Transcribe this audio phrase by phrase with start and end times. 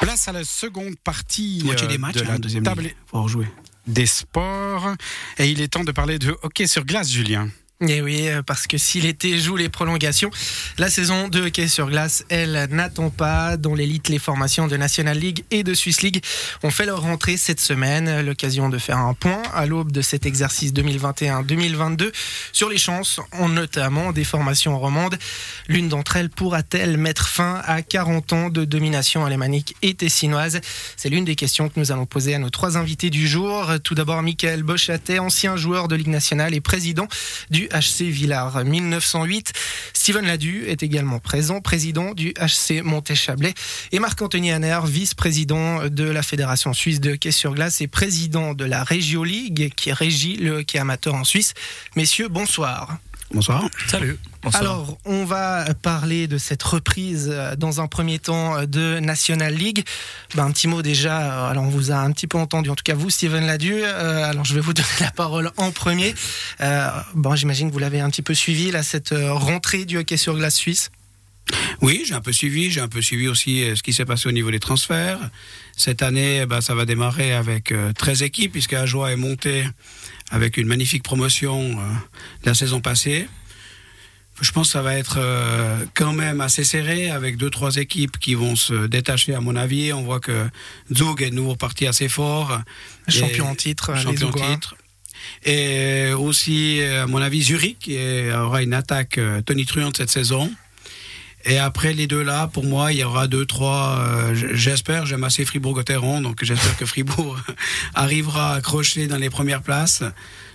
[0.00, 2.90] Place à la seconde partie euh, matchs, de hein, la deuxième table
[3.86, 4.94] des sports.
[5.38, 7.48] Et il est temps de parler de hockey sur glace, Julien.
[7.82, 10.30] Et oui, euh, parce que si l'été joue les prolongations,
[10.78, 13.58] la saison de hockey sur glace, elle n'attend pas.
[13.58, 16.24] Dans l'élite, les formations de National League et de Swiss League
[16.62, 18.22] ont fait leur rentrée cette semaine.
[18.22, 22.12] L'occasion de faire un point à l'aube de cet exercice 2021-2022
[22.50, 25.18] sur les chances, en notamment des formations romandes.
[25.68, 30.62] L'une d'entre elles pourra-t-elle mettre fin à 40 ans de domination alémanique et tessinoise?
[30.96, 33.70] C'est l'une des questions que nous allons poser à nos trois invités du jour.
[33.84, 37.06] Tout d'abord, Michael Bochatet, ancien joueur de Ligue nationale et président
[37.50, 39.52] du HC Villars 1908.
[39.92, 43.54] Steven Ladu est également présent, président du HC Montéchablais.
[43.92, 48.64] Et Marc-Anthony Hanner, vice-président de la Fédération suisse de hockey sur glace et président de
[48.64, 51.54] la Regio League qui régit le hockey amateur en Suisse.
[51.96, 52.98] Messieurs, bonsoir.
[53.32, 53.68] Bonsoir.
[53.88, 54.18] Salut.
[54.54, 59.52] Alors, on va parler de cette reprise euh, dans un premier temps euh, de National
[59.52, 59.84] League.
[60.36, 62.76] Ben, un petit mot déjà, euh, alors on vous a un petit peu entendu, en
[62.76, 63.74] tout cas vous, Steven Ladu.
[63.74, 66.14] Euh, alors, je vais vous donner la parole en premier.
[66.60, 70.16] Euh, bon, j'imagine que vous l'avez un petit peu suivi, là, cette rentrée du hockey
[70.16, 70.90] sur glace suisse.
[71.80, 72.70] Oui, j'ai un peu suivi.
[72.70, 75.18] J'ai un peu suivi aussi ce qui s'est passé au niveau des transferts.
[75.76, 79.64] Cette année, eh ben, ça va démarrer avec euh, 13 équipes, puisque Ajoie est monté
[80.30, 81.82] avec une magnifique promotion euh,
[82.44, 83.28] la saison passée.
[84.40, 88.18] Je pense que ça va être euh, quand même assez serré avec deux trois équipes
[88.18, 89.92] qui vont se détacher à mon avis.
[89.92, 90.46] On voit que
[90.94, 92.60] Zug est de nouveau parti assez fort,
[93.08, 94.76] Champion en titre, champion titre.
[95.44, 97.98] Et aussi, euh, à mon avis, Zurich qui
[98.30, 100.52] aura une attaque tonitruante cette saison.
[101.48, 104.00] Et après les deux là, pour moi, il y aura deux, trois.
[104.00, 107.38] euh, j'espère, j'aime assez Fribourg-Gotteron, donc j'espère que Fribourg
[107.94, 110.02] arrivera à accrocher dans les premières places,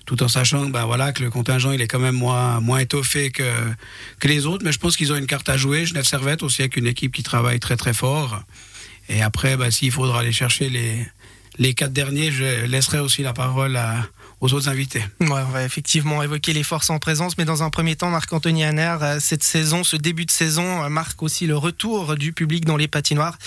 [0.06, 3.32] tout en sachant bah, voilà, que le contingent il est quand même moins, moins étoffé
[3.32, 3.50] que,
[4.20, 4.66] que les autres.
[4.66, 5.86] Mais je pense qu'ils ont une carte à jouer.
[5.86, 8.44] Genève Servette aussi avec une équipe qui travaille très très fort.
[9.08, 11.08] Et après, bah, s'il faudra aller chercher les,
[11.58, 14.06] les quatre derniers, je laisserai aussi la parole à-
[14.42, 15.04] aux autres invités.
[15.22, 18.64] Ouais, on va effectivement évoquer les forces en présence, mais dans un premier temps, Marc-Anthony
[18.64, 22.66] Hanner, euh, cette saison, ce début de saison euh, marque aussi le retour du public
[22.66, 23.38] dans les patinoires.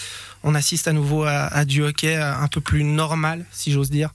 [0.44, 4.10] On assiste à nouveau à, du hockey euh, un peu plus normal, si j'ose dire.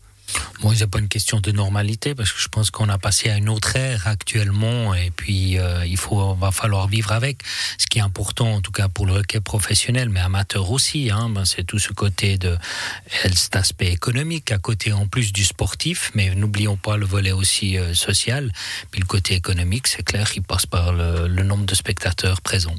[0.62, 3.38] Moi, c'est pas une question de normalité parce que je pense qu'on a passé à
[3.38, 7.44] une autre ère actuellement et puis euh, il faut, va falloir vivre avec.
[7.78, 11.30] Ce qui est important, en tout cas pour le hockey professionnel, mais amateur aussi, hein,
[11.30, 15.46] ben, c'est tout ce côté de euh, cet aspect économique à côté en plus du
[15.46, 18.52] sportif, mais n'oublions pas le volet aussi euh, social.
[18.92, 22.76] Puis le côté économique, c'est clair, il passe par le, nombre de spectateurs présents.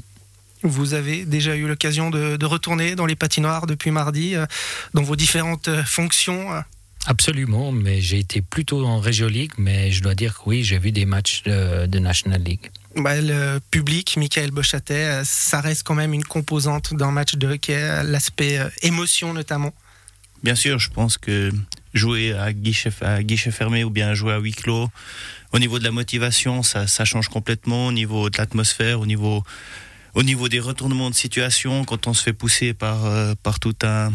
[0.61, 4.35] Vous avez déjà eu l'occasion de, retourner dans les patinoires depuis mardi,
[4.93, 6.63] dans vos différentes fonctions.
[7.07, 10.77] Absolument, mais j'ai été plutôt en Regio League, mais je dois dire que oui, j'ai
[10.77, 12.69] vu des matchs de, de National League.
[12.95, 17.47] Bah, le public, Michael Bochatet, euh, ça reste quand même une composante d'un match de
[17.47, 19.73] hockey, euh, l'aspect euh, émotion notamment.
[20.43, 21.51] Bien sûr, je pense que
[21.93, 24.89] jouer à guichet, à guichet fermé ou bien jouer à huis clos,
[25.53, 27.87] au niveau de la motivation, ça, ça change complètement.
[27.87, 29.43] Au niveau de l'atmosphère, au niveau,
[30.13, 33.75] au niveau des retournements de situation, quand on se fait pousser par, euh, par tout
[33.83, 34.11] un,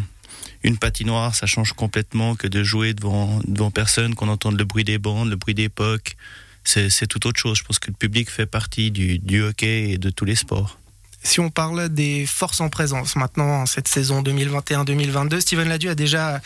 [0.63, 4.85] une patinoire, ça change complètement que de jouer devant, devant personne, qu'on entende le bruit
[4.85, 6.17] des bandes, le bruit des pucks.
[6.65, 7.59] C'est tout autre chose.
[7.59, 10.79] Je pense que le public fait partie du, du hockey et de tous les sports.
[11.27, 15.97] Si on parle des forces en présence maintenant en cette saison 2021-2022, Steven Ladu a
[15.97, 16.41] déjà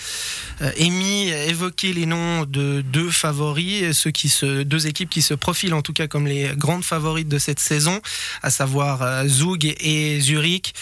[0.63, 5.35] euh, émis, évoqué les noms de deux favoris, ceux qui se, deux équipes qui se
[5.35, 8.01] profilent en tout cas comme les grandes favorites de cette saison,
[8.43, 10.73] à savoir euh, Zug et Zurich.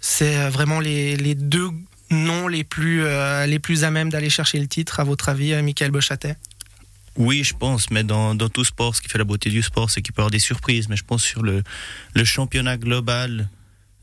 [0.00, 1.70] C'est euh, vraiment les, les deux
[2.10, 5.52] noms les plus, euh, les plus à même d'aller chercher le titre, à votre avis,
[5.52, 6.36] euh, Michael Bochatet?
[7.16, 9.90] Oui, je pense, mais dans, dans tout sport, ce qui fait la beauté du sport,
[9.90, 10.88] c'est qu'il peut y avoir des surprises.
[10.88, 11.62] Mais je pense sur le,
[12.14, 13.48] le championnat global,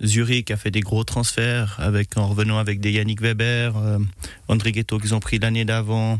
[0.03, 3.99] Zurich a fait des gros transferts avec, en revenant avec des Yannick Weber, euh,
[4.49, 6.19] André Ghetto qu'ils ont pris l'année d'avant.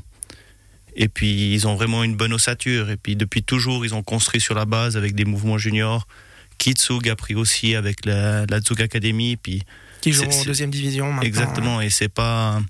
[0.96, 2.90] Et puis, ils ont vraiment une bonne ossature.
[2.90, 6.08] Et puis, depuis toujours, ils ont construit sur la base avec des mouvements juniors.
[6.58, 9.36] Kitsug a pris aussi avec la, la Zug Academy.
[9.36, 9.64] Puis,
[10.12, 11.22] qui en deuxième division maintenant.
[11.22, 12.62] Exactement, et c'est pas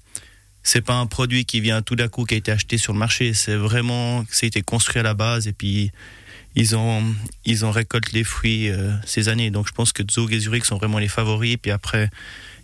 [0.64, 3.00] c'est pas un produit qui vient tout d'un coup qui a été acheté sur le
[3.00, 3.34] marché.
[3.34, 5.92] C'est vraiment ça a été construit à la base et puis
[6.56, 7.04] ils ont
[7.46, 9.52] ils en récoltent les fruits euh, ces années.
[9.52, 11.58] Donc je pense que Zug et Zurich sont vraiment les favoris.
[11.62, 12.10] Puis après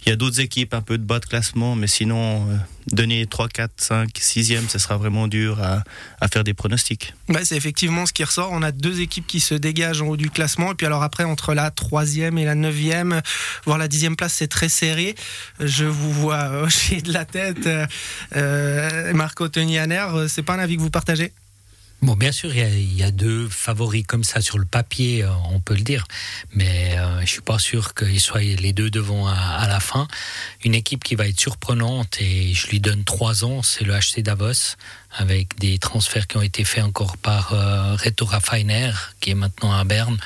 [0.03, 2.55] il y a d'autres équipes un peu de bas de classement, mais sinon euh,
[2.87, 5.83] donner 3, 4, 5, 6e, ce sera vraiment dur à,
[6.27, 7.13] faire des pronostics.
[7.43, 8.49] C'est effectivement ce qui ressort.
[8.51, 10.71] On a deux équipes qui se dégagent en haut du classement.
[10.71, 13.21] Et puis alors après, entre la troisième et la neuvième,
[13.65, 15.15] voire la dixième place, c'est très serré.
[15.59, 17.69] Je vous vois hocher de la tête.
[18.35, 21.31] Euh, Marco Tony Hanner, c'est pas un avis que vous partagez?
[22.01, 25.59] Bon, bien sûr, il y, a, deux favoris comme ça sur le papier, euh, on
[25.59, 26.07] peut le dire,
[26.51, 30.07] mais euh, je suis pas sûr qu'ils soient les deux devant à, la fin.
[30.63, 34.23] Une équipe qui va être surprenante et je lui donne trois ans, c'est le HC
[34.23, 34.77] Davos,
[35.11, 39.71] avec des transferts qui ont été faits encore par euh, Reto Raffiner, qui est maintenant
[39.71, 40.17] à Berne.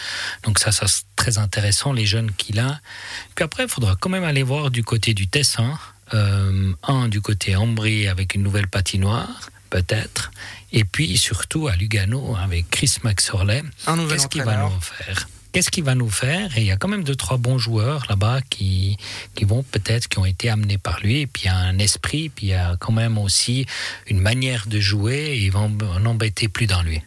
[0.43, 2.79] Donc ça, ça c'est très intéressant, les jeunes qu'il a.
[3.35, 5.77] Puis après, il faudra quand même aller voir du côté du Tessin,
[6.13, 10.31] euh, un du côté Ambry avec une nouvelle patinoire peut-être.
[10.71, 13.63] Et puis surtout à Lugano avec Chris Maxorley.
[14.09, 15.27] Qu'est-ce qu'il va nous faire?
[15.51, 16.57] Qu'est-ce qu'il va nous faire?
[16.57, 18.97] Et il y a quand même deux trois bons joueurs là-bas qui
[19.35, 21.21] qui vont peut-être qui ont été amenés par lui.
[21.21, 23.65] Et puis il y a un esprit, puis il y a quand même aussi
[24.07, 25.15] une manière de jouer.
[25.15, 25.71] Et ils vont
[26.05, 27.01] embêter plus dans lui.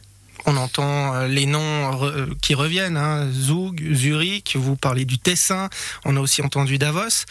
[0.47, 3.31] On entend euh, les noms euh, qui reviennent, hein.
[3.31, 5.69] Zug, Zurich, vous parlez du Tessin,
[6.07, 7.27] on a aussi entendu Davos.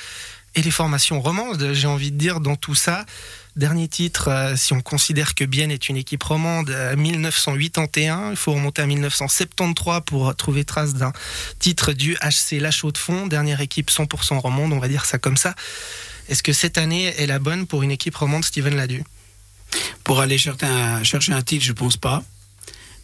[0.58, 3.06] Et les formations romandes, j'ai envie de dire, dans tout ça,
[3.58, 8.54] Dernier titre, euh, si on considère que Bienne est une équipe romande, 1981, il faut
[8.54, 11.12] remonter à 1973 pour trouver trace d'un
[11.58, 15.18] titre du HC La Chaux de Fonds, dernière équipe 100% romande, on va dire ça
[15.18, 15.56] comme ça.
[16.30, 19.04] Est-ce que cette année est la bonne pour une équipe romande, Steven Ladu?
[20.04, 22.24] Pour aller chercher un, chercher titre, je pense pas.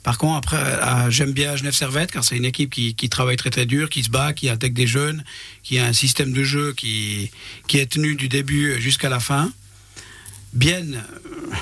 [0.04, 3.50] Par contre, après, euh, j'aime bien Genève Servette car c'est une équipe qui, travaille très
[3.50, 5.24] très dur, qui se bat, qui attaque des jeunes,
[5.64, 7.32] qui a un système de jeu qui,
[7.74, 9.52] est tenu du début jusqu'à la fin
[10.52, 10.82] bien.
[10.82, 11.56] Euh,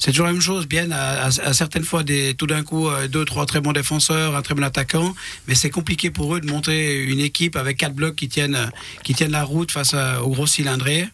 [0.00, 0.66] c'est toujours la même chose.
[0.68, 2.04] Bien, à, certaines fois,
[2.36, 5.14] tout d'un coup, euh, deux, trois très bons défenseurs, un très bon attaquant,
[5.46, 8.70] mais c'est compliqué pour eux de monter une équipe avec quatre blocs qui tiennent,
[9.02, 11.08] qui tiennent la route face aux gros cylindrés.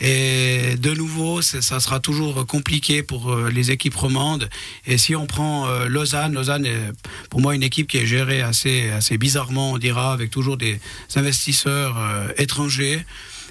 [0.00, 4.48] Et de nouveau, ça sera toujours compliqué pour euh, les équipes romandes.
[4.86, 6.92] Et si on prend Lausanne, Lausanne est
[7.28, 10.80] pour moi une équipe qui est gérée assez, assez bizarrement, on dira, avec toujours des
[11.16, 11.96] investisseurs
[12.38, 13.04] étrangers.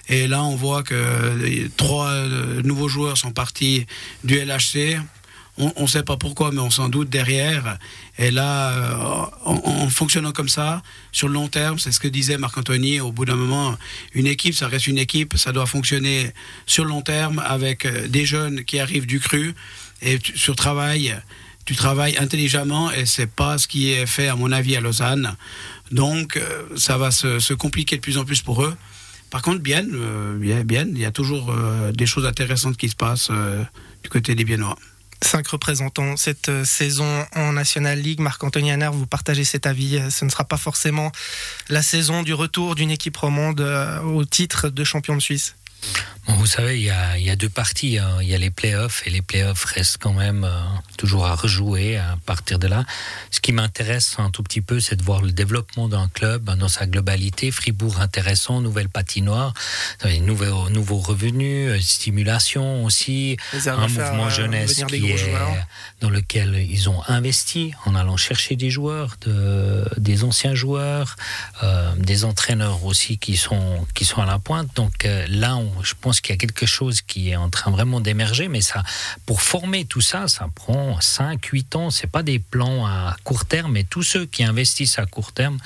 [0.10, 3.86] Et là, on voit que trois euh, nouveaux joueurs sont partis
[4.24, 4.98] du LHC.
[5.60, 7.78] On ne sait pas pourquoi, mais on s'en doute derrière.
[8.18, 12.38] Et là, euh, en, fonctionnant comme ça, sur le long terme, c'est ce que disait
[12.38, 13.76] Marc-Anthony, au bout d'un moment,
[14.14, 16.32] une équipe, ça reste une équipe, ça doit fonctionner
[16.66, 19.54] sur le long terme avec euh, des jeunes qui arrivent du cru.
[20.02, 21.16] Et sur travail,
[21.66, 25.36] tu travailles intelligemment et c'est pas ce qui est fait, à mon avis, à Lausanne.
[25.92, 26.40] Donc,
[26.78, 28.76] ça va se, compliquer de plus en plus pour eux.
[29.30, 32.90] Par contre, bien, euh, bien, bien, il y a toujours euh, des choses intéressantes qui
[32.90, 33.64] se passent euh,
[34.04, 34.76] du côté des Biennois.
[35.22, 38.20] Cinq représentants cette saison en National League.
[38.20, 40.02] Marc-Anthony Hanner, vous partagez cet avis.
[40.10, 41.12] Ce ne sera pas forcément
[41.68, 43.62] la saison du retour d'une équipe romande
[44.06, 45.56] au titre de champion de Suisse
[46.38, 47.98] vous savez, il y, a, deux parties.
[47.98, 48.18] Hein.
[48.22, 50.62] Il y a les playoffs et les playoffs restent quand même euh,
[50.98, 52.86] toujours à rejouer à partir de là.
[53.32, 56.68] Ce qui m'intéresse un tout petit peu, c'est de voir le développement d'un club dans
[56.68, 57.52] sa globalité.
[57.52, 59.54] Fribourg intéressant, nouvelle patinoire,
[60.22, 65.26] nouveaux, nouveaux revenus, euh, stimulation aussi, un mouvement euh, jeunesse qui est,
[66.02, 71.16] dans lequel ils ont investi en allant chercher des joueurs, de, des anciens joueurs,
[71.98, 74.70] des entraîneurs aussi qui sont, qui sont à la pointe.
[74.76, 78.00] Donc là, on je pense qu'il y a quelque chose qui est en train vraiment
[78.00, 78.84] d'émerger, mais ça,
[79.26, 81.90] pour former tout ça, ça prend 5, 8 ans.
[81.90, 85.58] C'est pas des plans à court terme, mais tous ceux qui investissent à court terme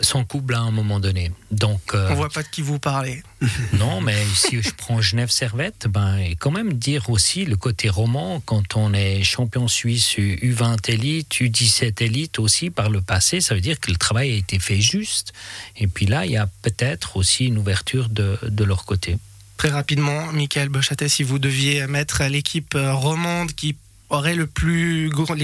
[0.00, 1.32] sont couple à un moment donné.
[1.50, 3.22] Donc, euh, on voit pas de qui vous parlez.
[3.78, 7.88] non, mais si je prends Genève Servette, ben, et quand même dire aussi le côté
[7.88, 13.54] roman, quand on est champion suisse U20 élite, U17 élite aussi par le passé, ça
[13.54, 15.32] veut dire que le travail a été fait juste.
[15.76, 19.16] Et puis là, il y a peut-être aussi une ouverture de, de leur côté.
[19.58, 23.74] Très rapidement, Michael Bochatet, si vous deviez mettre l'équipe euh, romande qui
[24.10, 24.46] aurait les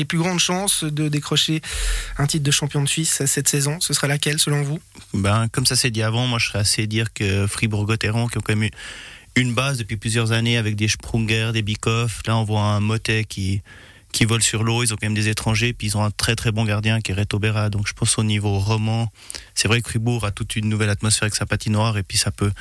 [0.04, 1.60] plus grandes chances de décrocher
[2.18, 4.80] un titre de champion de Suisse cette saison, ce serait laquelle selon vous?
[5.12, 8.40] Ben, Comme ça s'est dit avant, moi je serais assez dire que Fribourg-Gotteron, qui ont
[8.40, 8.70] quand même eu
[9.36, 13.24] une base depuis plusieurs années avec des Sprunger, des Bikoff, là on voit un Motet
[13.24, 13.62] qui,
[14.12, 16.36] qui vole sur l'eau, ils ont quand même des étrangers, puis ils ont un très
[16.36, 17.68] très bon gardien qui est Reto Berra.
[17.68, 19.12] Donc je pense au niveau roman,
[19.54, 22.30] c'est vrai que Fribourg a toute une nouvelle atmosphère avec sa patinoire, et puis ça
[22.30, 22.52] peut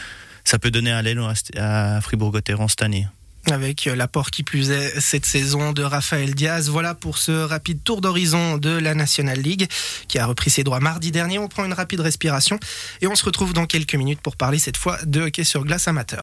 [0.44, 1.22] ça peut donner un l'aile
[1.56, 3.08] à Fribourg-Gotteron cette année
[3.52, 6.70] avec l'apport qui plus est cette saison de Raphaël Diaz.
[6.70, 9.68] Voilà pour ce rapide tour d'horizon de la National League
[10.08, 11.40] qui a repris ses droits mardi dernier.
[11.40, 12.60] On prend une rapide respiration
[13.02, 15.88] et on se retrouve dans quelques minutes pour parler cette fois de hockey sur glace
[15.88, 16.04] amateur.